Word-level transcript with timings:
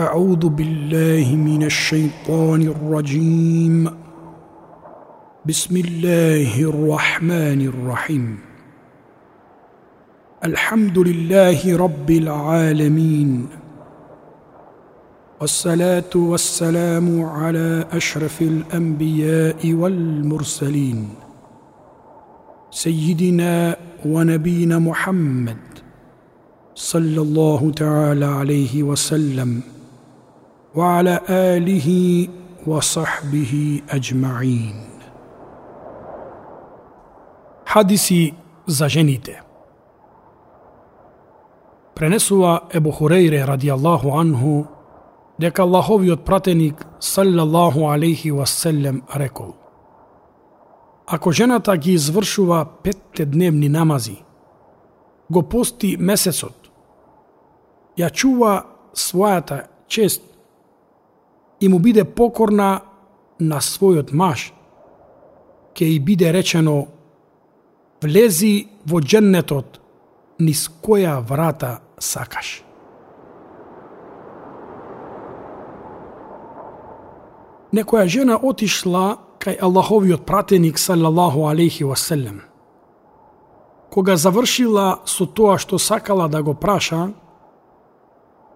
أعوذ 0.00 0.48
بالله 0.48 1.36
من 1.36 1.62
الشيطان 1.62 2.62
الرجيم. 2.62 3.90
بسم 5.46 5.76
الله 5.76 6.62
الرحمن 6.62 7.60
الرحيم. 7.66 8.38
الحمد 10.44 10.98
لله 10.98 11.76
رب 11.76 12.10
العالمين. 12.10 13.46
والصلاة 15.40 16.14
والسلام 16.14 17.24
على 17.24 17.84
أشرف 17.92 18.42
الأنبياء 18.42 19.72
والمرسلين. 19.72 21.08
سيدنا 22.70 23.76
ونبينا 24.06 24.78
محمد 24.78 25.56
صلى 26.74 27.20
الله 27.20 27.70
تعالى 27.70 28.24
عليه 28.24 28.82
وسلم. 28.82 29.77
وعلى 30.77 31.19
آله 31.29 32.27
وصحبه 32.67 33.81
أجمعين 33.89 34.75
حديثي 37.65 38.33
زجنيته 38.67 39.43
Пренесува 41.95 42.63
Ебу 42.73 42.91
Хурейре 42.91 43.45
радијаллаху 43.45 44.17
анху 44.17 44.67
дека 45.37 45.61
Аллаховиот 45.61 46.25
пратеник 46.25 46.87
саллаллаху 46.99 47.89
алейхи 47.91 48.31
васелем 48.31 49.03
рекол 49.15 49.53
Ако 51.05 51.31
жената 51.31 51.77
ги 51.77 51.93
извршува 51.93 52.65
петте 52.83 53.25
дневни 53.25 53.69
намази, 53.69 54.23
го 55.31 55.43
пости 55.43 55.97
месецот, 55.99 56.55
ја 57.97 58.09
чува 58.09 58.63
својата 58.95 59.67
чест 59.87 60.23
и 61.60 61.68
му 61.68 61.78
биде 61.78 62.04
покорна 62.04 62.80
на 63.40 63.60
својот 63.60 64.12
маж, 64.12 64.52
ке 65.74 65.84
и 65.84 65.98
биде 66.00 66.32
речено 66.32 66.86
влези 68.02 68.68
во 68.86 69.00
дженнетот 69.00 69.80
низ 70.38 70.68
која 70.82 71.18
врата 71.22 71.78
сакаш. 71.98 72.62
Некоја 77.72 78.06
жена 78.08 78.38
отишла 78.40 79.18
кај 79.38 79.58
Аллаховиот 79.60 80.24
пратеник 80.26 80.78
салаллаху 80.78 81.46
алейхи 81.46 81.84
васелем. 81.84 82.42
Кога 83.90 84.16
завршила 84.16 85.00
со 85.04 85.26
тоа 85.26 85.58
што 85.58 85.78
сакала 85.78 86.28
да 86.28 86.42
го 86.42 86.54
праша, 86.54 87.12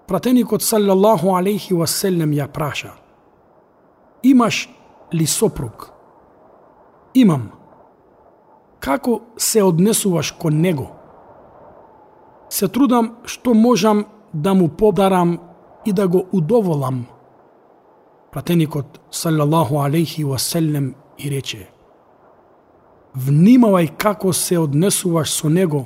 пратеникот 0.07 0.63
салјаллаху 0.63 1.37
алейхи 1.39 1.75
васелем 1.75 2.33
ја 2.33 2.49
праша. 2.49 2.93
Имаш 4.23 4.69
ли 5.13 5.27
сопруг? 5.27 5.93
Имам. 7.15 7.51
Како 8.81 9.21
се 9.37 9.63
однесуваш 9.63 10.33
кон 10.33 10.61
него? 10.61 10.91
Се 12.49 12.69
трудам 12.69 13.17
што 13.25 13.55
можам 13.55 14.05
да 14.33 14.55
му 14.55 14.69
подарам 14.69 15.39
и 15.87 15.93
да 15.93 16.09
го 16.09 16.27
удоволам– 16.33 17.07
Пратеникот 18.33 18.97
салјаллаху 19.13 19.83
алейхи 19.85 20.23
васелем 20.25 20.95
и 21.19 21.29
рече 21.29 21.67
Внимавај 23.13 23.91
како 24.01 24.33
се 24.33 24.57
однесуваш 24.57 25.35
со 25.37 25.51
него, 25.53 25.83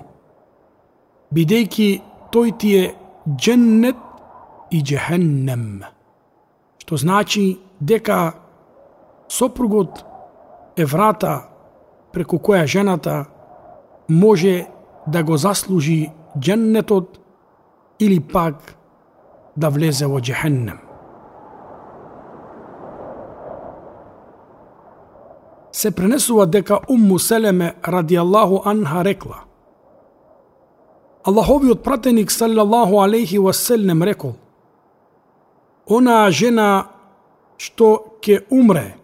бидејќи 1.34 1.89
тој 2.31 2.53
ти 2.61 2.70
е 2.78 2.84
дженнет 3.27 3.98
и 4.70 4.83
джехеннем. 4.83 5.83
Што 6.78 6.97
значи 6.97 7.59
дека 7.81 8.34
сопругот 9.28 10.04
е 10.77 10.84
врата 10.84 11.49
преку 12.12 12.38
која 12.38 12.66
жената 12.66 13.25
може 14.09 14.66
да 15.06 15.22
го 15.22 15.37
заслужи 15.37 16.10
дженнетот 16.38 17.21
или 18.00 18.21
пак 18.21 18.75
да 19.56 19.71
влезе 19.71 20.06
во 20.06 20.21
джехеннем. 20.21 20.87
се 25.76 25.91
пренесува 25.91 26.47
дека 26.47 26.78
Умму 26.88 27.19
Селеме 27.19 27.75
радијаллаху 27.84 28.62
анха 28.65 29.03
рекла 29.05 29.43
Аллаховиот 31.25 31.82
пратеник 31.82 32.31
саллаллаху 32.32 33.03
алейхи 33.03 33.38
васелем 33.38 34.03
рекол 34.03 34.34
Онаа 35.86 36.30
жена 36.34 36.91
што 37.56 38.19
ќе 38.20 38.42
умре, 38.50 38.97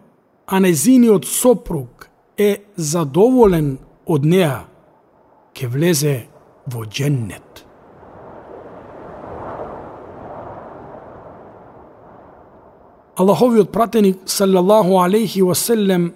а 0.45 0.59
незиниот 0.59 1.25
сопруг 1.25 2.09
е 2.37 2.57
задоволен 2.75 3.77
од 4.05 4.25
неа, 4.27 4.65
ќе 5.55 5.69
влезе 5.71 6.15
во 6.67 6.83
дженнет. 6.85 7.63
Аллаховиот 13.15 13.71
пратеник 13.71 14.25
саллаллаху 14.25 14.97
алейхи 14.99 15.41
васелем 15.45 16.11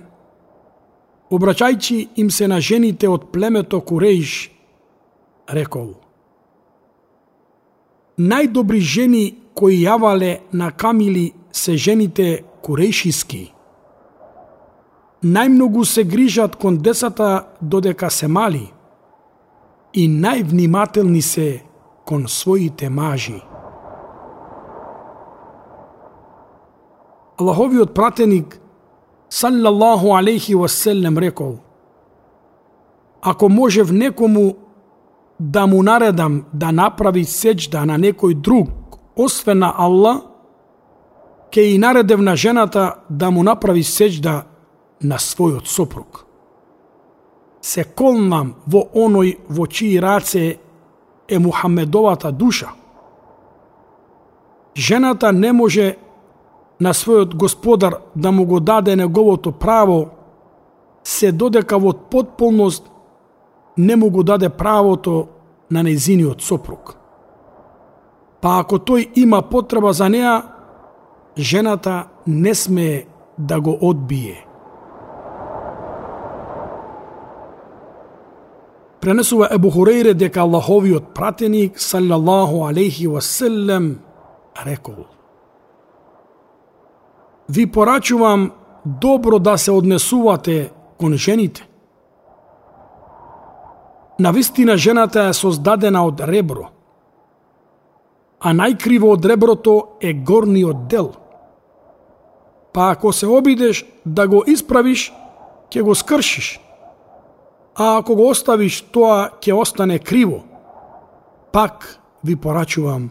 обраќајќи 1.29 1.97
им 2.17 2.29
се 2.33 2.47
на 2.47 2.59
жените 2.59 3.07
од 3.07 3.29
племето 3.31 3.81
Куреиш, 3.81 4.49
рекол 5.47 5.93
Најдобри 8.17 8.79
жени 8.81 9.37
кои 9.57 9.81
јавале 9.81 10.39
на 10.53 10.71
камили 10.71 11.31
се 11.51 11.73
жените 11.77 12.43
курешиски. 12.61 13.53
Најмногу 15.25 15.83
се 15.83 16.03
грижат 16.03 16.55
кон 16.55 16.77
децата 16.77 17.47
додека 17.61 18.11
се 18.13 18.27
мали 18.27 18.67
и 19.93 20.05
највнимателни 20.05 21.21
се 21.21 21.63
кон 22.05 22.27
своите 22.27 22.89
мажи. 22.89 23.41
Аллаховиот 27.41 27.93
пратеник 27.93 28.59
саллаллаху 29.29 30.13
алейхи 30.17 30.55
васелем 30.55 31.17
рекол 31.17 31.57
Ако 33.21 33.49
може 33.49 33.83
в 33.83 33.93
некому 33.93 34.55
да 35.39 35.67
му 35.67 35.83
наредам 35.83 36.43
да 36.53 36.71
направи 36.71 37.25
сечда 37.25 37.85
на 37.85 37.97
некој 37.97 38.33
друг, 38.33 38.69
освен 39.17 39.59
на 39.59 39.73
Аллах, 39.77 40.17
ке 41.51 41.61
и 41.61 41.77
наредев 41.77 42.19
на 42.19 42.35
жената 42.35 42.95
да 43.09 43.31
му 43.31 43.43
направи 43.43 43.83
сеќда 43.83 44.41
на 45.01 45.17
својот 45.17 45.65
сопруг. 45.65 46.25
Се 47.61 47.83
колнам 47.83 48.55
во 48.67 48.87
оној 48.95 49.37
во 49.49 49.67
чии 49.67 49.99
раце 50.01 50.57
е 51.27 51.39
Мухамедовата 51.39 52.31
душа. 52.31 52.73
Жената 54.77 55.31
не 55.31 55.51
може 55.51 55.95
на 56.79 56.93
својот 56.93 57.35
господар 57.35 57.95
да 58.15 58.31
му 58.31 58.45
го 58.45 58.59
даде 58.59 58.95
неговото 58.95 59.51
право, 59.51 60.09
се 61.03 61.31
додека 61.31 61.79
во 61.79 61.93
потполност 61.93 62.91
не 63.77 63.95
му 63.95 64.09
го 64.09 64.23
даде 64.23 64.49
правото 64.49 65.27
на 65.71 65.83
незиниот 65.83 66.41
сопруг. 66.41 66.96
Па 68.41 68.59
ако 68.59 68.77
тој 68.77 69.11
има 69.15 69.41
потреба 69.41 69.93
за 69.93 70.09
неа, 70.09 70.43
жената 71.37 72.07
не 72.27 72.55
смее 72.55 73.05
да 73.37 73.61
го 73.61 73.77
одбие. 73.81 74.45
Пренесува 79.01 79.47
Ебу 79.51 79.69
Хурейре 79.69 80.13
дека 80.13 80.41
Аллаховиот 80.41 81.13
пратеник, 81.13 81.79
саллаллаху 81.79 82.65
алейхи 82.65 83.07
васелем, 83.07 83.99
рекол– 84.65 85.05
ви 87.49 87.71
порачувам 87.71 88.51
добро 88.85 89.39
да 89.39 89.57
се 89.57 89.71
однесувате 89.71 90.71
кон 90.97 91.13
жените. 91.13 91.67
Навистина 94.19 94.77
жената 94.77 95.23
е 95.23 95.33
создадена 95.33 96.05
од 96.05 96.21
ребро, 96.21 96.69
а 98.39 98.53
најкриво 98.53 99.13
од 99.17 99.25
реброто 99.25 99.97
е 100.01 100.13
горниот 100.13 100.87
дел. 100.87 101.11
Па 102.73 102.91
ако 102.91 103.13
се 103.13 103.27
обидеш 103.27 103.85
да 104.05 104.27
го 104.27 104.43
исправиш, 104.47 105.13
ќе 105.69 105.81
го 105.81 105.95
скршиш. 105.95 106.59
А 107.75 107.97
ако 107.97 108.15
го 108.15 108.29
оставиш, 108.29 108.81
тоа 108.81 109.29
ќе 109.41 109.53
остане 109.53 109.99
криво. 109.99 110.43
Пак 111.51 111.99
ви 112.23 112.35
порачувам 112.35 113.09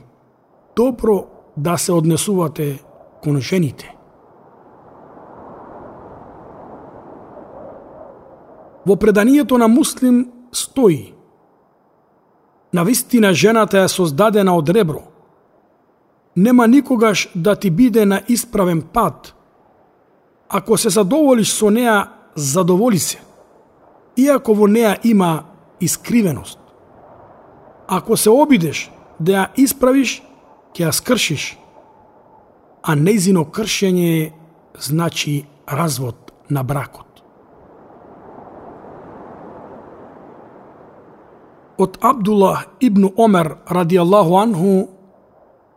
добро 0.76 1.26
да 1.56 1.76
се 1.76 1.92
однесувате 1.92 2.78
кон 3.22 3.40
жените. 3.40 3.92
Во 8.86 8.96
преданието 8.96 9.58
на 9.58 9.68
Муслим 9.68 10.32
стои 10.52 11.12
На 12.72 12.84
вистина 12.84 13.34
жената 13.34 13.80
е 13.80 13.88
создадена 13.88 14.56
од 14.56 14.68
ребро, 14.68 15.02
нема 16.36 16.68
никогаш 16.68 17.28
да 17.34 17.56
ти 17.56 17.70
биде 17.70 18.06
на 18.06 18.22
исправен 18.28 18.82
пат. 18.82 19.34
Ако 20.48 20.78
се 20.78 20.88
задоволиш 20.88 21.52
со 21.52 21.70
неа, 21.70 22.08
задоволи 22.34 22.98
се. 22.98 23.20
Иако 24.16 24.54
во 24.54 24.66
неа 24.66 24.96
има 25.04 25.44
искривеност. 25.80 26.58
Ако 27.88 28.16
се 28.16 28.30
обидеш 28.30 28.90
да 29.20 29.32
ја 29.32 29.44
исправиш, 29.56 30.22
ќе 30.74 30.86
ја 30.86 30.92
скршиш. 30.92 31.56
А 32.82 32.94
нејзино 32.94 33.48
кршење 33.50 34.32
значи 34.78 35.46
развод 35.66 36.32
на 36.50 36.62
бракот. 36.62 37.06
Од 41.78 41.98
Абдуллах 42.00 42.66
ибн 42.80 43.10
Омер 43.16 43.56
ради 43.68 43.96
Аллаху 43.96 44.36
анху 44.36 44.95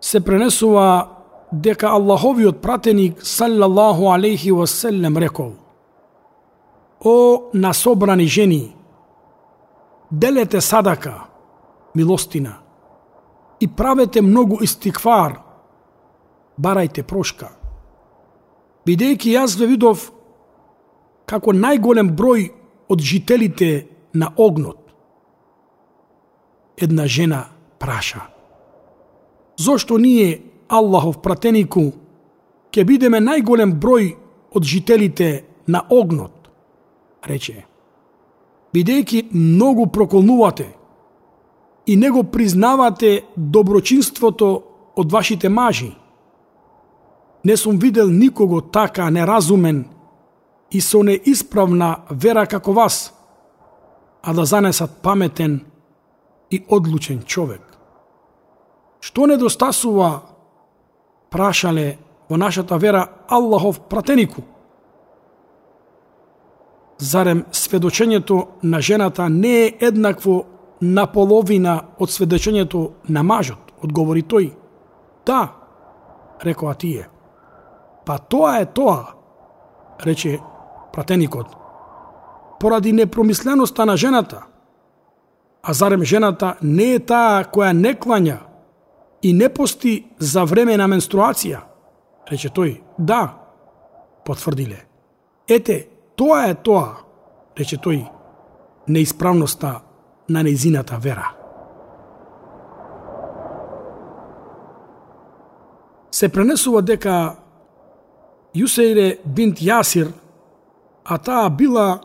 се 0.02 0.20
пренесува 0.20 1.08
дека 1.52 1.88
Аллаховиот 1.88 2.62
пратеник 2.62 3.26
саллаллаху 3.26 4.12
алейхи 4.12 4.52
васелем 4.52 5.18
рекол 5.18 5.54
О 7.02 7.50
насобрани 7.54 8.26
жени, 8.26 8.76
делете 10.12 10.62
садака, 10.62 11.24
милостина, 11.96 12.58
и 13.60 13.68
правете 13.68 14.22
многу 14.22 14.58
истиквар, 14.64 15.40
барајте 16.60 17.04
прошка. 17.04 17.54
Бидејќи 18.86 19.36
јас 19.36 19.56
ве 19.60 19.68
видов 19.72 20.12
како 21.26 21.54
најголем 21.56 22.12
број 22.20 22.50
од 22.90 23.00
жителите 23.00 23.88
на 24.14 24.34
огнот. 24.36 24.80
Една 26.78 27.08
жена 27.08 27.46
праша– 27.80 28.28
зошто 29.60 29.98
ние, 29.98 30.42
Аллахов 30.70 31.20
пратенику, 31.22 31.92
ќе 32.72 32.86
бидеме 32.86 33.20
најголем 33.20 33.74
број 33.82 34.14
од 34.56 34.64
жителите 34.64 35.30
на 35.68 35.82
огнот, 35.90 36.50
рече. 37.26 37.66
Бидејќи 38.74 39.30
многу 39.34 39.88
проколнувате 39.90 40.68
и 41.86 41.96
не 41.98 42.12
го 42.14 42.24
признавате 42.24 43.24
доброчинството 43.36 44.50
од 44.96 45.12
вашите 45.12 45.50
мажи, 45.50 45.92
не 47.44 47.58
сум 47.58 47.80
видел 47.80 48.10
никого 48.10 48.62
така 48.62 49.10
неразумен 49.10 49.86
и 50.72 50.82
со 50.82 51.04
неисправна 51.04 52.06
вера 52.12 52.46
како 52.46 52.74
вас, 52.74 53.14
а 54.22 54.34
да 54.34 54.46
занесат 54.46 55.02
паметен 55.02 55.66
и 56.52 56.64
одлучен 56.70 57.24
човек. 57.24 57.69
Што 59.10 59.26
недостасува, 59.26 60.22
прашале 61.34 61.98
во 62.30 62.38
нашата 62.38 62.78
вера 62.78 63.08
Аллахов 63.28 63.80
пратенику? 63.90 64.44
Зарем 67.02 67.48
сведочењето 67.50 68.60
на 68.62 68.82
жената 68.86 69.26
не 69.30 69.54
е 69.64 69.72
еднакво 69.88 70.44
на 70.82 71.08
половина 71.10 71.74
од 71.98 72.14
сведочењето 72.14 72.84
на 73.10 73.24
мажот, 73.24 73.72
одговори 73.82 74.22
тој. 74.22 74.52
Да, 75.26 75.56
рекоа 76.46 76.76
тие. 76.76 77.08
Па 78.06 78.20
тоа 78.20 78.60
е 78.62 78.66
тоа, 78.66 79.16
рече 80.06 80.38
пратеникот. 80.94 81.48
Поради 82.60 82.94
непромисленоста 82.94 83.86
на 83.86 83.98
жената. 83.98 84.44
А 85.64 85.74
зарем 85.74 86.06
жената 86.06 86.58
не 86.62 86.94
е 86.94 87.00
таа 87.00 87.42
која 87.50 87.74
не 87.74 87.96
клања, 87.98 88.38
и 89.22 89.34
не 89.34 89.50
пости 89.50 90.06
за 90.20 90.46
време 90.46 90.78
на 90.78 90.88
менструација? 90.88 91.62
Рече 92.30 92.50
тој, 92.54 92.80
да, 92.98 93.34
потврдиле. 94.26 94.84
Ете, 95.48 95.88
тоа 96.16 96.46
е 96.50 96.56
тоа, 96.56 97.02
рече 97.58 97.78
тој, 97.78 98.06
неисправноста 98.88 99.82
на 100.30 100.44
неизината 100.44 100.98
вера. 100.98 101.34
Се 106.12 106.30
пренесува 106.30 106.82
дека 106.82 107.36
Јусејре 108.56 109.20
бинт 109.26 109.62
Јасир, 109.62 110.10
а 111.06 111.18
таа 111.18 111.50
била 111.50 112.02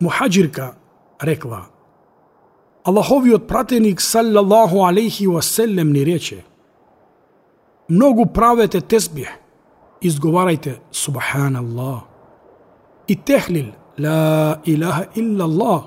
мухаджирка, 0.00 0.74
рекла– 1.22 1.66
Аллаховиот 2.88 3.46
пратеник 3.46 4.00
саллаллаху 4.00 4.86
алейхи 4.86 5.26
васелем 5.26 5.92
ни 5.92 6.04
рече 6.04 6.44
Многу 7.88 8.24
правете 8.24 8.80
тесбих, 8.80 9.28
изговарајте 10.00 10.78
Субханаллах 10.90 12.04
и 13.06 13.14
техлил 13.14 13.74
ла 13.98 14.62
илаха 14.64 15.08
иллаллах 15.14 15.82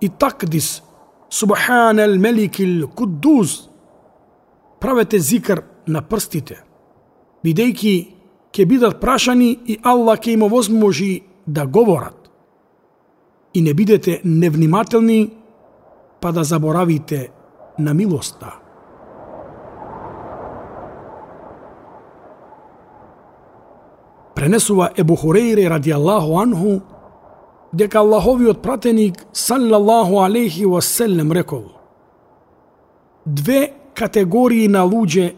и 0.00 0.08
такдис 0.08 0.82
Субханал 1.28 2.16
меликил 2.16 2.88
куддуз 2.88 3.68
правете 4.80 5.18
зикр 5.18 5.64
на 5.86 6.00
прстите 6.00 6.62
бидејќи 7.44 7.94
ќе 8.52 8.64
бидат 8.64 9.00
прашани 9.00 9.50
и 9.66 9.80
Аллах 9.84 10.24
ќе 10.24 10.32
им 10.32 10.42
овозможи 10.48 11.24
да 11.46 11.66
говорат. 11.66 12.30
И 13.52 13.60
не 13.60 13.74
бидете 13.74 14.20
невнимателни 14.24 15.30
па 16.20 16.32
да 16.32 16.44
заборавите 16.44 17.30
на 17.78 17.94
милоста. 17.94 18.54
Пренесува 24.34 24.90
Ебу 24.96 25.16
Хурейре 25.16 25.68
ради 25.68 25.90
Аллаху 25.90 26.38
анху 26.38 26.82
дека 27.72 27.98
Аллаховиот 28.00 28.62
пратеник 28.62 29.26
саллаллаху 29.32 30.20
алейхи 30.20 30.64
васелем 30.64 31.32
рекол 31.32 31.72
Две 33.24 33.72
категории 33.94 34.68
на 34.68 34.84
луѓе 34.84 35.34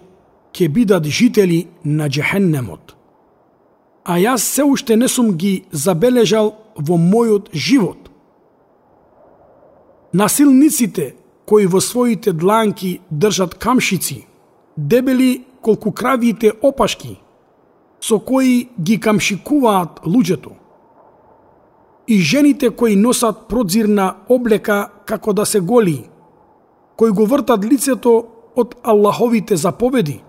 ќе 0.53 0.69
бидат 0.69 1.07
жители 1.07 1.69
на 1.85 2.09
джехеннемот. 2.09 2.95
А 4.05 4.19
јас 4.19 4.45
се 4.45 4.65
уште 4.65 4.97
не 4.97 5.09
сум 5.09 5.37
ги 5.39 5.65
забележал 5.73 6.55
во 6.77 6.99
мојот 6.99 7.49
живот 7.53 8.08
Насилниците 10.15 11.15
кои 11.47 11.67
во 11.67 11.81
своите 11.81 12.33
дланки 12.33 13.01
држат 13.13 13.55
камшици, 13.55 14.27
дебели 14.77 15.45
колку 15.61 15.93
кравите 15.93 16.53
опашки, 16.63 17.21
со 18.01 18.19
кои 18.19 18.69
ги 18.81 19.01
камшикуваат 19.01 20.01
луѓето. 20.07 20.51
И 22.09 22.21
жените 22.21 22.71
кои 22.71 22.97
носат 22.97 23.49
продзирна 23.49 24.15
облека 24.29 24.89
како 25.05 25.33
да 25.33 25.47
се 25.47 25.61
голи, 25.61 26.09
кои 26.97 27.11
го 27.11 27.27
вртат 27.27 27.65
лицето 27.65 28.25
од 28.57 28.75
Аллаховите 28.83 29.57
заповеди 29.57 30.23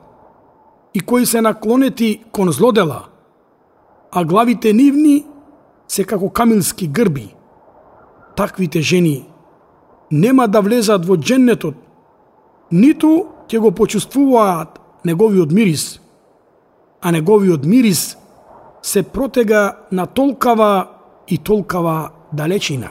и 0.93 0.99
кои 0.99 1.25
се 1.25 1.41
наклонети 1.41 2.23
кон 2.31 2.51
злодела, 2.51 3.05
а 4.11 4.25
главите 4.25 4.73
нивни 4.73 5.25
се 5.87 6.03
како 6.03 6.29
камилски 6.29 6.87
грби. 6.87 7.35
Таквите 8.35 8.81
жени 8.81 9.28
нема 10.11 10.47
да 10.47 10.61
влезат 10.61 11.05
во 11.05 11.17
дженнетот, 11.17 11.75
ниту 12.71 13.27
ќе 13.49 13.59
го 13.59 13.71
почувствуваат 13.71 14.79
неговиот 15.05 15.51
мирис, 15.51 15.99
а 17.01 17.11
неговиот 17.11 17.65
мирис 17.65 18.17
се 18.81 19.03
протега 19.03 19.77
на 19.91 20.05
толкава 20.05 20.87
и 21.27 21.37
толкава 21.37 22.09
далечина. 22.33 22.89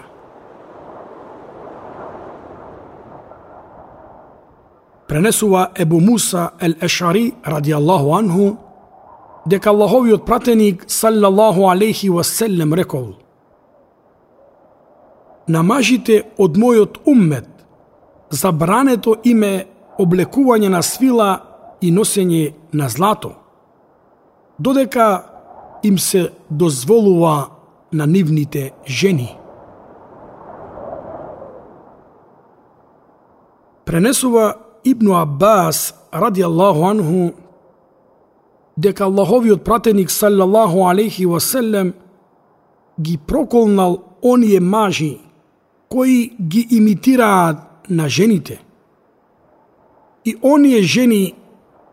Пренесува 5.08 5.70
Ебу 5.74 6.00
Муса 6.00 6.50
ел 6.60 6.74
Ешари 6.82 7.34
ради 7.44 7.72
Аллаху 7.72 8.14
анху 8.14 8.56
дека 9.46 9.70
Аллаховиот 9.70 10.26
пратеник 10.26 10.84
саллаллаху 10.86 11.68
алейхи 11.68 12.08
васелем 12.08 12.74
рекол– 12.74 13.14
на 15.48 15.62
мажите 15.62 16.22
од 16.38 16.56
мојот 16.60 17.00
уммет, 17.08 17.48
забрането 18.30 19.16
име 19.24 19.66
облекување 19.98 20.68
на 20.68 20.82
свила 20.82 21.30
и 21.80 21.92
носење 21.92 22.52
на 22.72 22.88
злато, 22.88 23.32
додека 24.58 25.24
им 25.82 25.98
се 25.98 26.30
дозволува 26.50 27.48
на 27.92 28.06
нивните 28.06 28.72
жени. 28.86 29.36
Пренесува 33.84 34.54
Ибну 34.84 35.14
Аббас 35.16 35.94
ради 36.12 36.42
Аллаху 36.42 36.84
анху 36.84 37.32
дека 38.76 39.04
Аллаховиот 39.04 39.64
пратеник 39.64 40.10
саллаллаху 40.10 40.86
алейхи 40.88 41.26
васелем 41.26 41.94
ги 43.00 43.16
проколнал 43.16 43.98
оние 44.22 44.60
мажи 44.60 45.18
кои 45.88 46.36
ги 46.42 46.66
имитираат 46.70 47.56
на 47.90 48.08
жените. 48.08 48.62
И 50.24 50.36
оние 50.42 50.82
жени 50.82 51.34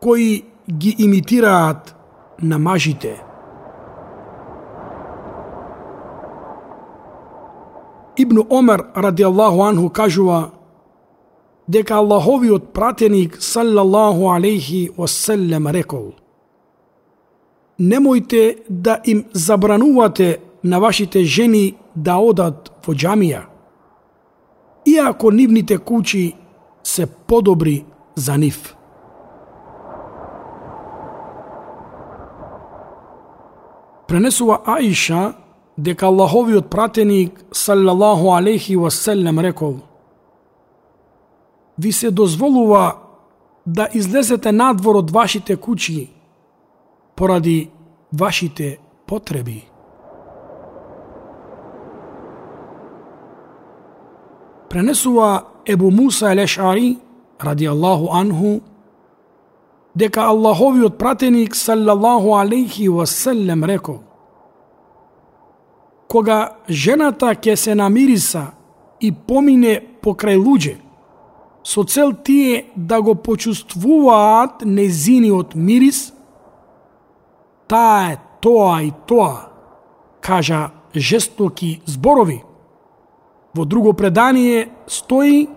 кои 0.01 0.43
ги 0.71 0.95
имитираат 0.97 1.95
на 2.41 2.59
мажите. 2.59 3.21
Ибн 8.17 8.39
Омер 8.49 8.85
ради 8.95 9.23
Аллаху 9.23 9.61
анху 9.61 9.89
кажува 9.89 10.51
дека 11.67 11.95
Аллаховиот 11.95 12.73
пратеник 12.73 13.37
саллаллаху 13.39 14.29
алейхи 14.29 14.91
васелем 14.97 15.67
рекол 15.67 16.13
Немојте 17.79 18.57
да 18.69 19.01
им 19.03 19.25
забранувате 19.33 20.39
на 20.63 20.79
вашите 20.79 21.23
жени 21.23 21.75
да 21.95 22.15
одат 22.15 22.71
во 22.85 22.93
џамија, 22.93 23.41
иако 24.85 25.31
нивните 25.31 25.77
кучи 25.77 26.33
се 26.83 27.05
подобри 27.05 27.85
за 28.15 28.37
нив. 28.37 28.75
Пренесува 34.07 34.61
Аиша 34.65 35.33
дека 35.77 36.05
Аллаховиот 36.05 36.69
пратеник 36.69 37.45
саллаллаху 37.51 38.31
алейхи 38.31 38.75
васелем 38.75 39.39
рекол 39.39 39.75
Ви 41.79 41.91
се 41.91 42.11
дозволува 42.11 42.95
да 43.67 43.87
излезете 43.93 44.51
надвор 44.51 44.95
од 44.95 45.11
вашите 45.11 45.55
кучи 45.55 46.09
поради 47.15 47.69
вашите 48.13 48.77
потреби. 49.07 49.67
Пренесува 54.75 55.45
Ебу 55.65 55.89
Муса 55.89 56.31
Елешари, 56.31 56.97
ради 57.39 57.63
Аллаху 57.63 58.11
анху, 58.11 58.61
дека 59.95 60.27
Аллаховиот 60.27 60.97
пратеник 60.97 61.55
саллаллаху 61.55 62.35
алейхи 62.35 62.89
васелем 62.89 63.63
рекол 63.63 63.99
Кога 66.09 66.57
жената 66.67 67.31
ќе 67.31 67.55
се 67.55 67.75
намириса 67.75 68.51
и 68.99 69.13
помине 69.13 69.79
покрај 70.03 70.35
луѓе, 70.35 70.75
со 71.63 71.85
цел 71.85 72.11
тие 72.11 72.65
да 72.75 72.99
го 73.01 73.15
почувствуваат 73.15 74.65
незиниот 74.65 75.55
мирис, 75.55 76.11
таа 77.67 78.11
е 78.11 78.19
тоа 78.41 78.83
и 78.83 78.91
тоа, 79.07 79.47
кажа 80.19 80.71
жестоки 80.93 81.79
зборови. 81.85 82.43
Во 83.55 83.63
друго 83.63 83.93
предание 83.93 84.67
стои 84.85 85.47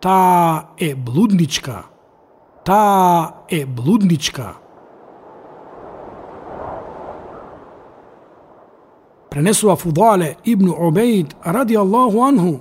таа 0.00 0.70
е 0.78 0.94
блудничка, 0.94 1.86
таа 2.64 3.34
е 3.50 3.66
блудничка. 3.66 4.54
Пренесува 9.30 9.74
Фудале 9.76 10.36
ибн 10.44 10.70
Убейд 10.70 11.34
ради 11.44 11.74
Аллаху 11.74 12.22
анху, 12.22 12.60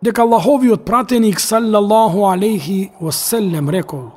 дека 0.00 0.22
Аллаховиот 0.22 0.84
пратеник 0.84 1.40
саллаллаху 1.40 2.28
алейхи 2.28 2.92
васелем 3.00 3.68
рекол 3.68 4.12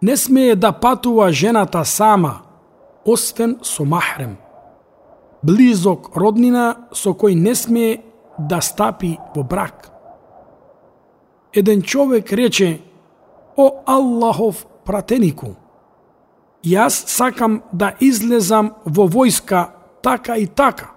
Не 0.00 0.16
смее 0.16 0.54
да 0.54 0.70
патува 0.70 1.32
жената 1.32 1.84
сама, 1.84 2.42
освен 3.04 3.58
со 3.62 3.84
махрем. 3.84 4.38
Близок 5.42 6.16
роднина 6.16 6.88
со 6.92 7.14
кој 7.16 7.34
не 7.34 7.54
смее 7.54 8.02
да 8.38 8.60
стапи 8.60 9.18
во 9.34 9.42
брак. 9.42 9.90
Еден 11.52 11.82
човек 11.82 12.32
рече, 12.32 12.80
О 13.56 13.82
Аллахов 13.86 14.66
пратенику, 14.84 15.56
јас 16.64 17.06
сакам 17.06 17.62
да 17.72 17.94
излезам 18.00 18.74
во 18.84 19.08
војска 19.08 19.66
така 20.02 20.36
и 20.36 20.46
така, 20.46 20.92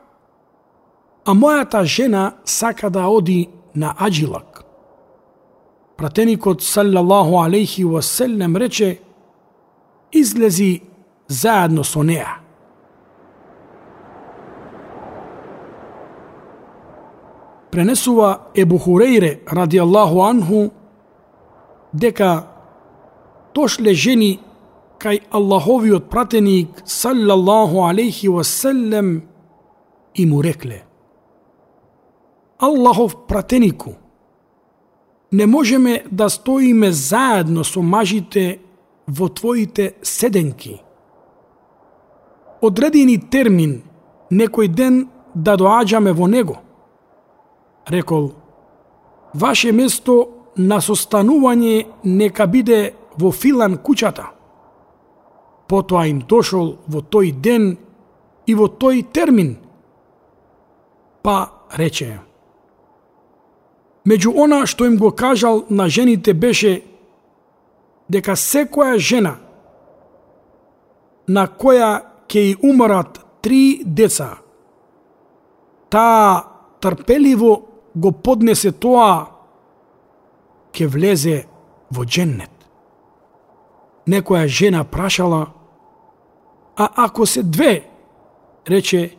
а 1.25 1.31
мојата 1.33 1.83
жена 1.83 2.35
сака 2.45 2.89
да 2.89 3.07
оди 3.07 3.49
на 3.75 3.95
Аджилак. 3.99 4.65
Пратеникот 5.97 6.61
саллаллаху 6.63 7.41
алейхи 7.41 7.83
васелем 7.83 8.57
рече 8.57 8.99
излези 10.11 10.83
заедно 11.27 11.83
со 11.83 12.03
неа. 12.03 12.42
Пренесува 17.73 18.51
Ебу 18.53 18.77
Хурейре 18.77 19.41
ради 19.47 19.77
Аллаху 19.77 20.21
анху 20.21 20.71
дека 21.91 22.45
тошле 23.51 23.95
жени 23.95 24.39
кај 25.01 25.23
Аллаховиот 25.31 26.05
пратеник 26.07 26.83
саллаллаху 26.85 27.81
алейхи 27.87 28.27
васелем 28.27 29.23
и 30.13 30.25
му 30.25 30.43
рекле 30.43 30.83
Аллахов 32.59 33.25
пратенику 33.25 33.95
не 35.31 35.47
можеме 35.47 36.03
да 36.11 36.29
стоиме 36.29 36.91
заедно 36.91 37.63
со 37.63 37.81
мажите 37.81 38.59
во 39.07 39.29
твоите 39.29 39.95
седенки. 40.03 40.83
Одреди 42.61 43.05
ни 43.05 43.17
термин 43.17 43.81
некој 44.31 44.67
ден 44.67 45.09
да 45.33 45.57
доаѓаме 45.57 46.13
во 46.13 46.27
него. 46.27 46.59
Рекол, 47.89 48.31
ваше 49.33 49.71
место 49.71 50.27
на 50.57 50.79
состанување 50.81 51.87
нека 52.03 52.47
биде 52.47 52.93
во 53.19 53.31
Филан 53.31 53.77
куќата. 53.77 54.29
Потоа 55.67 56.05
им 56.07 56.21
дошол 56.27 56.77
во 56.87 57.01
тој 57.01 57.31
ден 57.41 57.77
и 58.47 58.55
во 58.55 58.67
тој 58.67 59.03
термин. 59.11 59.57
Па 61.23 61.49
рече, 61.77 62.19
Меѓу 64.03 64.33
она 64.43 64.65
што 64.67 64.85
им 64.85 64.97
го 64.99 65.11
кажал 65.11 65.63
на 65.69 65.87
жените 65.87 66.33
беше 66.33 66.83
дека 68.11 68.35
секоја 68.35 68.97
жена 68.99 69.37
на 71.27 71.47
која 71.47 72.01
ќе 72.27 72.41
и 72.51 72.55
умрат 72.67 73.21
три 73.41 73.83
деца, 73.85 74.39
таа 75.89 76.43
трпеливо 76.83 77.72
го 77.95 78.11
поднесе 78.11 78.71
тоа, 78.71 79.27
ќе 80.73 80.87
влезе 80.87 81.45
во 81.93 82.05
дженнет. 82.05 82.49
Некоја 84.07 84.47
жена 84.47 84.83
прашала, 84.83 85.47
а 86.75 86.89
ако 87.05 87.25
се 87.25 87.43
две, 87.43 87.85
рече, 88.69 89.17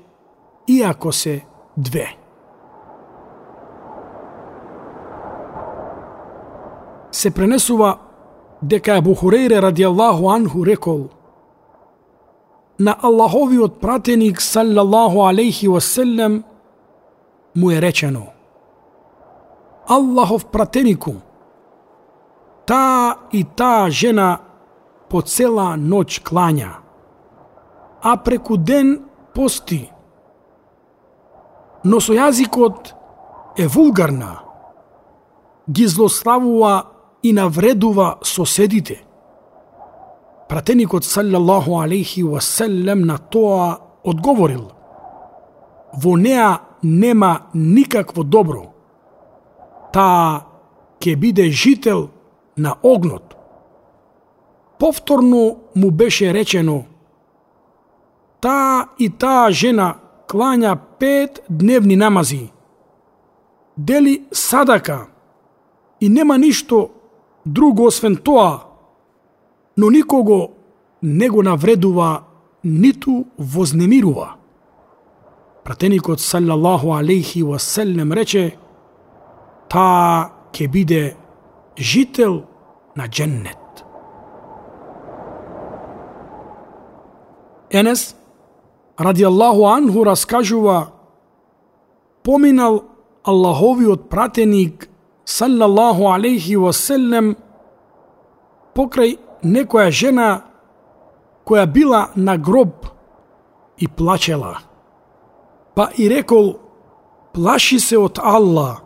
и 0.67 0.83
ако 0.83 1.13
се 1.13 1.45
две. 1.77 2.17
се 7.15 7.31
пренесува 7.31 7.99
дека 8.63 9.01
Бухурейр 9.03 9.63
ради 9.63 9.83
Аллаху 9.83 10.29
анху 10.31 10.67
рекол 10.67 11.09
на 12.79 12.97
Аллаховиот 13.03 13.81
пратеник 13.81 14.43
саллаллаху 14.43 15.23
алейхи 15.23 15.69
васелем 15.69 16.45
му 17.57 17.71
е 17.71 17.81
речено 17.83 18.34
Аллахов 19.89 20.47
пратенику 20.47 21.15
таа 22.67 23.17
и 23.33 23.45
таа 23.45 23.91
жена 23.91 24.41
по 25.09 25.21
цела 25.23 25.75
ноќ 25.77 26.23
клања 26.25 26.71
а 28.03 28.17
преку 28.17 28.57
ден 28.57 28.97
пости 29.35 29.83
но 31.85 32.01
со 32.01 32.17
јазикот 32.17 32.95
е 33.59 33.69
вулгарна 33.69 34.45
ги 35.71 35.87
злославува 35.87 36.85
и 37.23 37.33
навредува 37.33 38.19
соседите. 38.23 39.05
Пратеникот 40.49 41.05
саллаллаху 41.05 41.81
алейхи 41.81 42.23
васелем 42.23 43.01
на 43.07 43.19
тоа 43.19 43.79
одговорил 44.05 44.71
Во 45.97 46.17
неа 46.17 46.61
нема 46.83 47.47
никакво 47.55 48.25
добро. 48.25 48.74
Таа 49.95 50.43
ќе 50.99 51.15
биде 51.17 51.51
жител 51.51 52.09
на 52.57 52.75
огнот. 52.83 53.37
Повторно 54.79 55.57
му 55.75 55.91
беше 55.91 56.35
речено 56.35 56.85
Таа 58.41 58.89
и 58.99 59.09
таа 59.09 59.53
жена 59.53 59.95
клања 60.29 60.75
пет 60.99 61.41
дневни 61.49 61.97
намази. 61.97 62.51
Дели 63.77 64.25
садака 64.33 65.07
и 66.01 66.09
нема 66.09 66.39
ништо 66.39 66.91
друго 67.47 67.87
освен 67.87 68.17
тоа, 68.17 68.61
но 69.77 69.91
никого 69.91 70.51
не 71.03 71.29
го 71.29 71.43
навредува, 71.43 72.23
ниту 72.65 73.25
вознемирува. 73.39 74.35
Пратеникот 75.65 76.21
саллаллаху 76.21 76.93
алейхи 76.93 77.43
васелем 77.43 78.13
рече, 78.13 78.57
таа 79.69 80.31
ќе 80.53 80.69
биде 80.71 81.17
жител 81.77 82.43
на 82.97 83.09
дженнет. 83.09 83.59
Енес, 87.71 88.15
ради 88.99 89.23
Аллаху 89.25 89.67
Анху, 89.67 90.05
раскажува, 90.05 90.93
поминал 92.23 92.85
Аллаховиот 93.25 94.09
пратеник, 94.09 94.89
салаллаху 95.25 96.13
алейхи 96.13 96.55
васелем, 96.57 97.35
покрај 98.77 99.19
некоја 99.43 99.91
жена 99.91 100.29
која 101.49 101.67
била 101.67 102.11
на 102.15 102.37
гроб 102.37 102.87
и 103.79 103.89
плачела. 103.89 104.59
Па 105.75 105.91
и 105.97 106.09
рекол, 106.09 106.59
плаши 107.33 107.81
се 107.81 107.99
од 107.99 108.21
Аллах, 108.23 108.84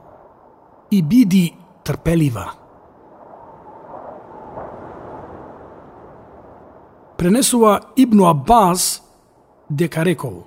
и 0.91 1.03
биди 1.03 1.57
трпелива. 1.85 2.53
Пренесува 7.17 7.81
Ибну 7.97 8.27
Аббас 8.27 9.03
дека 9.71 10.05
рекол 10.05 10.45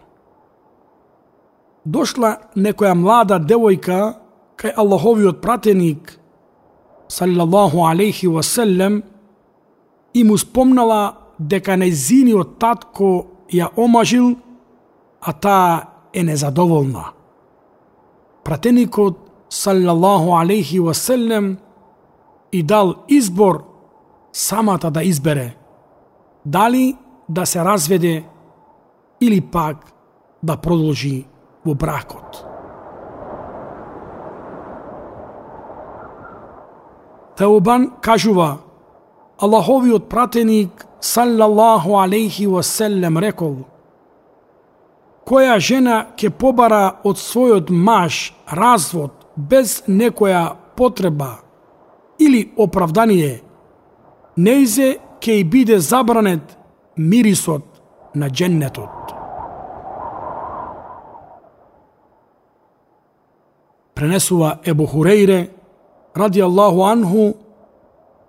Дошла 1.85 2.37
некоја 2.55 2.93
млада 2.93 3.39
девојка 3.41 4.13
кај 4.55 4.75
Аллаховиот 4.77 5.41
пратеник 5.41 6.19
саллаллаху 7.07 7.85
алейхи 7.89 8.27
васелем 8.27 9.03
и 10.13 10.23
му 10.23 10.37
спомнала 10.37 11.17
дека 11.39 11.75
незиниот 11.77 12.59
татко 12.59 13.25
ја 13.51 13.71
омажил, 13.75 14.37
а 15.21 15.33
таа 15.33 15.87
е 16.13 16.23
незадоволна. 16.23 17.11
Пратеникот 18.43 19.30
саллаллаху 19.51 20.37
алейхи 20.37 20.79
васелем 20.79 21.57
и 22.51 22.63
дал 22.63 22.95
избор 23.07 23.63
самата 24.31 24.91
да 24.91 25.03
избере 25.03 25.57
дали 26.45 26.97
да 27.29 27.45
се 27.45 27.59
разведе 27.59 28.23
или 29.21 29.41
пак 29.41 29.77
да 30.43 30.57
продолжи 30.57 31.25
во 31.65 31.75
бракот. 31.75 32.45
Теобан 37.37 37.91
кажува 38.01 38.57
Аллаховиот 39.39 40.09
пратеник 40.09 40.87
саллаллаху 40.99 41.99
алейхи 41.99 42.47
васелем 42.47 43.17
рекол 43.17 43.55
Која 45.25 45.59
жена 45.59 46.07
ќе 46.17 46.29
побара 46.29 47.01
од 47.03 47.17
својот 47.17 47.69
маж 47.69 48.33
развод 48.47 49.20
без 49.35 49.83
некоја 49.87 50.55
потреба 50.75 51.39
или 52.19 52.51
оправдание, 52.57 53.41
неизе 54.37 54.97
ќе 55.21 55.39
и 55.39 55.43
биде 55.43 55.79
забранет 55.79 56.57
мирисот 56.97 57.65
на 58.13 58.29
дженнетот. 58.29 58.89
Пренесува 63.93 64.59
Ебу 64.65 64.85
Хурейре, 64.85 65.49
ради 66.15 66.39
Аллаху 66.39 66.83
анху, 66.83 67.35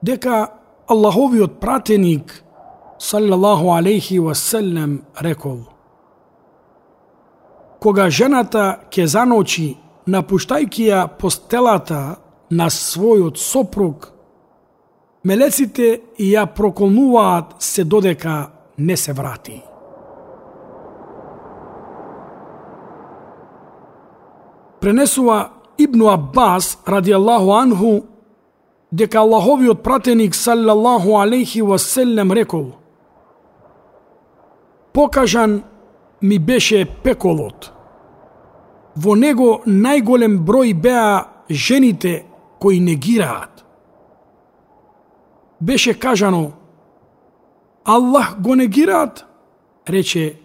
дека 0.02 0.52
Аллаховиот 0.87 1.61
пратеник, 1.61 2.42
саллаллаху 2.99 3.73
алейхи 3.73 4.18
васелем, 4.18 5.02
рекол 5.21 5.61
Кога 7.80 8.11
жената 8.11 8.78
ќе 8.90 9.06
заночи 9.11 9.76
напуштајќи 10.06 10.88
ја 10.88 11.06
постелата 11.18 12.16
на 12.50 12.68
својот 12.71 13.38
сопруг, 13.38 14.12
мелеците 15.25 16.00
ја 16.18 16.47
проколнуваат 16.54 17.54
се 17.58 17.84
додека 17.84 18.50
не 18.78 18.97
се 18.97 19.12
врати. 19.12 19.62
Пренесува 24.80 25.50
Ибну 25.78 26.08
Аббас, 26.08 26.78
ради 26.86 27.12
Аллаху 27.12 27.52
анху, 27.52 28.00
дека 28.93 29.19
Аллаховиот 29.19 29.82
пратеник, 29.82 30.34
саллаллаху 30.34 31.17
алейхи 31.19 31.62
васелем, 31.62 32.32
рекол 32.32 32.73
Покажан 34.93 35.62
ми 36.23 36.38
беше 36.38 36.84
пеколот, 37.04 37.73
Во 38.97 39.15
него 39.17 39.63
најголем 39.67 40.39
број 40.45 40.75
беа 40.75 41.25
жените 41.50 42.25
кои 42.59 42.81
негираат. 42.81 43.65
Беше 45.61 45.95
кажано, 45.95 46.52
Аллах 47.85 48.37
го 48.41 48.55
негираат, 48.55 49.26
рече, 49.89 50.41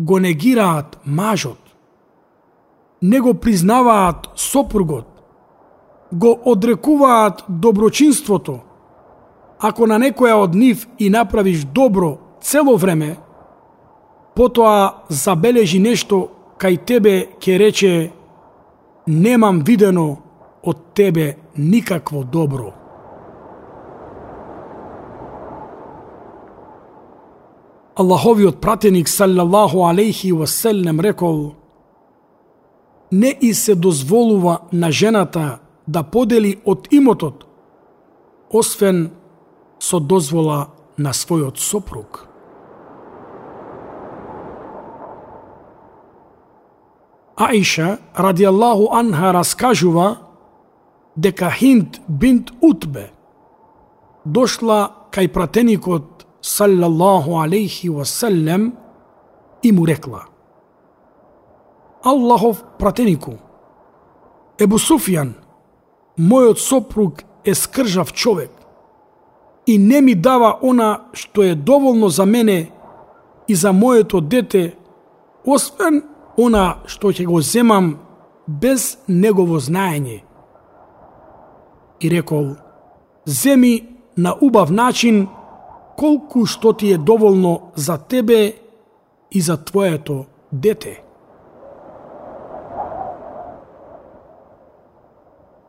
го 0.00 0.18
негираат 0.18 0.98
мажот. 1.06 1.58
Не 3.02 3.20
го 3.20 3.34
признаваат 3.34 4.30
сопругот, 4.36 5.06
го 6.12 6.40
одрекуваат 6.44 7.44
доброчинството. 7.48 8.58
Ако 9.60 9.86
на 9.86 9.98
некоја 9.98 10.34
од 10.42 10.54
нив 10.54 10.86
и 10.98 11.10
направиш 11.10 11.64
добро 11.64 12.18
цело 12.40 12.76
време, 12.76 13.16
потоа 14.34 15.04
забележи 15.08 15.78
нешто 15.78 16.28
кај 16.62 16.76
тебе 16.86 17.14
ќе 17.42 17.58
рече 17.58 17.94
немам 19.06 19.62
видено 19.66 20.06
од 20.62 20.94
тебе 20.94 21.36
никакво 21.56 22.22
добро. 22.22 22.70
Аллаховиот 27.94 28.60
пратеник 28.60 29.08
саллаллаху 29.08 29.84
алейхи 29.84 30.32
васелнем 30.32 31.00
рекол 31.00 31.52
Не 33.10 33.36
и 33.40 33.54
се 33.54 33.74
дозволува 33.74 34.58
на 34.72 34.90
жената 34.90 35.58
да 35.86 36.02
подели 36.02 36.56
од 36.64 36.88
имотот, 36.90 37.44
освен 38.50 39.10
со 39.78 40.00
дозвола 40.00 40.68
на 40.96 41.12
својот 41.12 41.58
сопруг. 41.58 42.31
Аиша, 47.48 47.98
ради 48.14 48.44
Аллаху 48.44 48.92
анха, 48.92 49.32
раскажува 49.32 50.16
дека 51.16 51.50
Хинд 51.50 52.00
бинт 52.08 52.52
Утбе 52.60 53.10
дошла 54.24 55.08
кај 55.10 55.28
пратеникот 55.28 56.26
саллаллаху 56.40 57.40
алейхи 57.40 57.88
васелем 57.88 58.74
и 59.62 59.72
му 59.72 59.86
рекла 59.86 60.26
Аллахов 62.04 62.64
пратенику, 62.78 63.38
Ебу 64.58 64.78
Суфјан, 64.78 65.34
мојот 66.18 66.58
сопруг 66.58 67.22
е 67.44 67.54
скржав 67.54 68.12
човек 68.12 68.50
и 69.66 69.78
не 69.78 70.00
ми 70.00 70.14
дава 70.14 70.58
она 70.62 71.06
што 71.12 71.42
е 71.42 71.54
доволно 71.54 72.08
за 72.08 72.26
мене 72.26 72.70
и 73.48 73.54
за 73.54 73.72
моето 73.72 74.20
дете, 74.20 74.76
освен 75.46 76.02
она 76.38 76.82
што 76.86 77.12
ќе 77.12 77.26
го 77.26 77.40
земам 77.40 77.98
без 78.46 78.98
негово 79.08 79.60
знаење. 79.60 80.22
И 82.00 82.10
рекол, 82.10 82.56
земи 83.24 83.88
на 84.16 84.34
убав 84.40 84.70
начин 84.70 85.28
колку 85.96 86.46
што 86.46 86.72
ти 86.72 86.92
е 86.92 86.98
доволно 86.98 87.72
за 87.74 87.98
тебе 87.98 88.54
и 89.30 89.40
за 89.40 89.56
твоето 89.64 90.24
дете. 90.52 91.02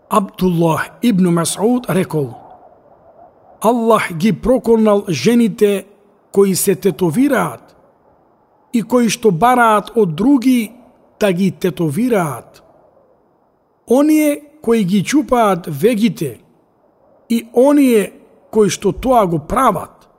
Абдуллах 0.10 0.89
ибн 1.02 1.34
Масуд 1.34 1.89
рекол, 1.89 2.34
Аллах 3.62 4.13
ги 4.13 4.41
проконал 4.41 5.04
жените 5.10 5.86
кои 6.32 6.56
се 6.56 6.76
тетовираат 6.76 7.72
и 8.73 8.81
кои 8.81 9.09
што 9.09 9.31
бараат 9.31 9.93
од 9.95 10.15
други 10.15 10.71
да 11.19 11.31
ги 11.31 11.51
тетовираат. 11.51 12.63
Оние 13.88 14.41
кои 14.62 14.83
ги 14.83 15.03
чупаат 15.03 15.67
вегите 15.67 16.39
и 17.29 17.47
оние 17.53 18.12
кои 18.51 18.69
што 18.69 18.91
тоа 18.91 19.25
го 19.27 19.39
прават. 19.39 20.09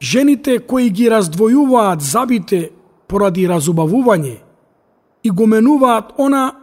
Жените 0.00 0.58
кои 0.58 0.90
ги 0.90 1.10
раздвојуваат 1.12 2.00
забите 2.00 2.70
поради 3.06 3.46
разубавување 3.48 4.38
и 5.22 5.30
го 5.30 5.46
менуваат 5.46 6.14
она 6.18 6.56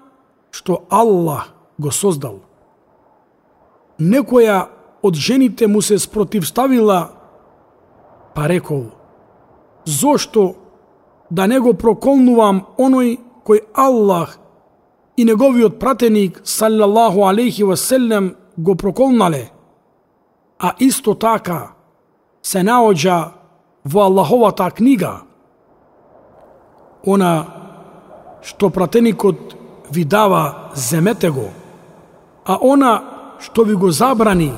што 0.51 0.83
Аллах 0.89 1.53
го 1.77 1.91
создал. 1.91 2.41
Некоја 3.99 4.67
од 5.03 5.15
жените 5.15 5.67
му 5.67 5.81
се 5.81 5.99
спротивставила, 5.99 7.09
па 8.33 8.47
рекол, 8.49 8.96
зошто 9.87 10.55
да 11.31 11.47
не 11.47 11.59
го 11.59 11.73
проколнувам 11.73 12.61
оној 12.77 13.17
кој 13.47 13.63
Аллах 13.73 14.37
и 15.17 15.25
неговиот 15.25 15.79
пратеник 15.79 16.41
саллаллаху 16.43 17.23
алейхи 17.27 17.63
васелем 17.63 18.35
го 18.57 18.75
проколнале, 18.75 19.51
а 20.59 20.73
исто 20.79 21.15
така 21.15 21.71
се 22.41 22.59
наоѓа 22.59 23.31
во 23.85 24.01
Аллаховата 24.07 24.71
книга, 24.71 25.21
она 27.05 27.45
што 28.41 28.69
пратеникот 28.69 29.55
ви 29.91 30.03
дава, 30.03 30.71
земете 30.75 31.29
го, 31.29 31.49
а 32.45 32.59
она 32.61 33.03
што 33.39 33.63
ви 33.63 33.75
го 33.75 33.91
забрани, 33.91 34.51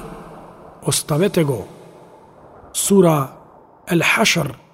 оставете 0.86 1.44
го. 1.44 1.68
Сура 2.74 3.30
ел-Хашр 3.88 4.69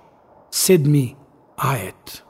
седми 0.55 1.15
ајет. 1.59 2.21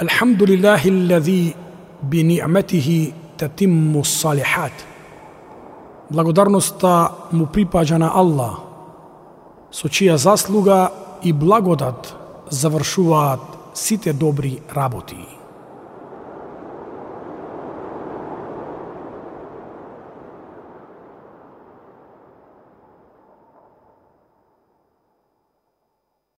Алхамдулиллахи 0.00 0.90
лази 1.10 1.54
би 2.02 2.22
ни'метихи 2.24 3.12
татимму 3.36 4.04
салихат. 4.04 4.72
Благодарноста 6.10 7.12
му 7.32 7.48
припаѓа 7.52 8.00
на 8.00 8.08
Аллах, 8.20 8.60
со 9.70 9.88
чија 9.88 10.16
заслуга 10.16 10.90
и 11.22 11.32
благодат 11.32 12.14
завршуваат 12.50 13.74
сите 13.74 14.12
добри 14.12 14.60
работи. 14.76 15.35